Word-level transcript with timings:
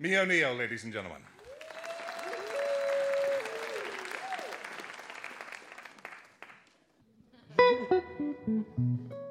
Meoneo, 0.00 0.56
ladies 0.58 0.84
and 0.84 0.92
gentlemen. 0.92 1.22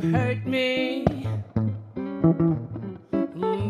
to 0.00 0.08
hurt 0.08 0.46
me, 0.46 1.04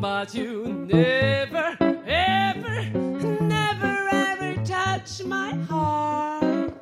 but 0.01 0.35
you 0.35 0.87
never, 0.89 1.77
ever, 2.07 2.83
never, 3.41 4.09
ever 4.11 4.65
touch 4.65 5.23
my 5.25 5.55
heart. 5.69 6.73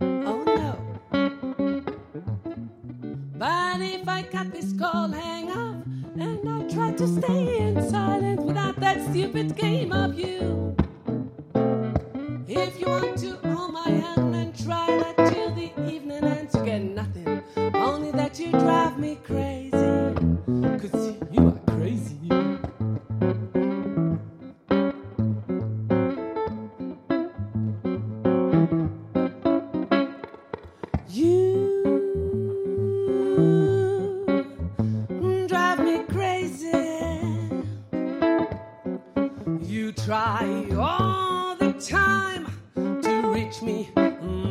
Oh 0.00 0.42
no. 0.46 0.78
But 3.36 3.80
if 3.80 4.08
I 4.08 4.22
cut 4.22 4.52
this 4.52 4.72
call, 4.78 5.08
hang 5.08 5.50
up, 5.50 5.84
and 6.18 6.48
I 6.48 6.68
try 6.72 6.92
to 6.92 7.06
stay 7.06 7.58
in 7.58 7.90
silence 7.90 8.40
without 8.40 8.76
that 8.80 9.04
stupid 9.10 9.56
game 9.56 9.92
of 9.92 10.18
you. 10.18 10.74
If 12.48 12.80
you 12.80 12.86
want 12.86 13.18
to 13.18 13.43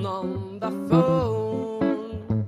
on 0.06 0.60
the 0.60 0.72
phone. 0.90 2.46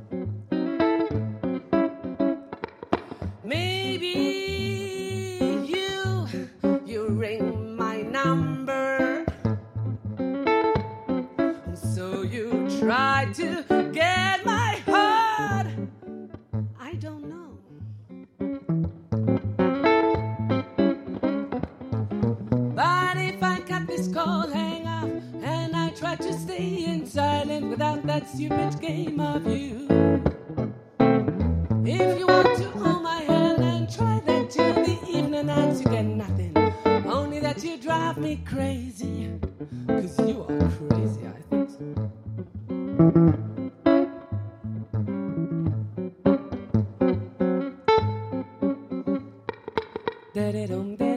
Maybe 3.43 4.15
you 5.65 6.27
you 6.85 7.07
ring 7.09 7.75
my 7.77 8.01
number. 8.03 9.25
So 11.75 12.23
you 12.23 12.67
try 12.79 13.29
to 13.35 13.63
get 13.93 14.45
my 14.45 14.77
heart. 14.87 15.67
I 16.79 16.93
don't 16.95 17.29
know. 17.29 17.59
But 22.75 23.17
if 23.17 23.43
I 23.43 23.59
cut 23.61 23.87
this 23.87 24.07
call, 24.13 24.47
to 26.25 26.33
stay 26.33 26.85
in 26.85 27.05
silent 27.05 27.69
without 27.69 28.03
that 28.07 28.27
stupid 28.27 28.81
game 28.81 29.19
of 29.19 29.45
you. 29.45 29.87
If 31.85 32.17
you 32.17 32.25
want 32.25 32.57
to 32.57 32.67
hold 32.71 33.03
my 33.03 33.21
hand 33.21 33.61
and 33.61 33.87
try 33.87 34.19
that 34.25 34.49
till 34.49 34.73
the 34.73 34.97
evening 35.07 35.47
ends, 35.47 35.81
you 35.81 35.87
get 35.87 36.05
nothing. 36.05 36.57
Only 37.05 37.39
that 37.41 37.63
you 37.63 37.77
drive 37.77 38.17
me 38.17 38.37
crazy. 38.43 39.39
Cause 39.87 40.17
you 40.27 40.41
are 40.49 40.67
crazy, 40.89 41.27
I 41.27 41.41
think 41.51 41.69
so. 41.69 41.85
Da-da-dum, 50.33 50.95
da-dum. 50.95 51.05
Ba-da-dum, 51.05 51.14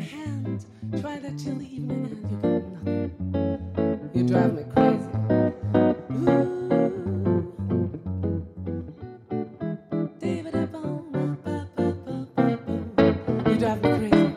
hand, 0.00 0.66
try 1.00 1.18
that 1.18 1.38
till 1.38 1.56
the 1.56 1.64
evening 1.74 2.04
and 2.06 2.16
you 2.30 2.36
got 2.38 2.42
nothing. 2.74 4.10
You 4.14 4.24
drive 4.28 4.54
me 4.54 4.64
crazy. 4.74 5.08
You 13.46 13.58
drive 13.58 13.82
me 13.82 13.90
crazy. 13.98 14.36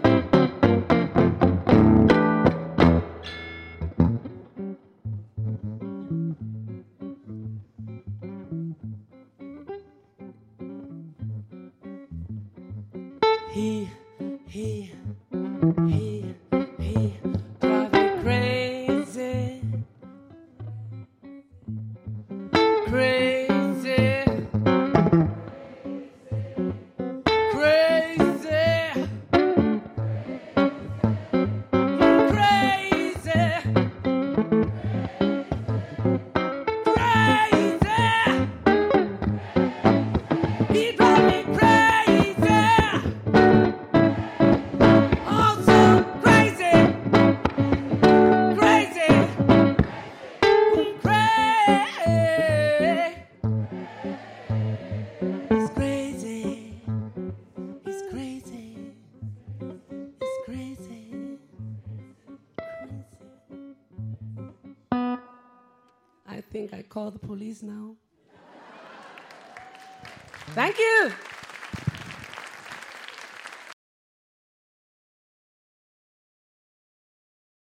He, 13.51 13.89
he, 14.47 14.90
think 66.67 66.73
I 66.73 66.87
call 66.87 67.11
the 67.11 67.19
police 67.19 67.63
now. 67.63 67.95
Thank 70.53 70.77
you. 70.77 71.11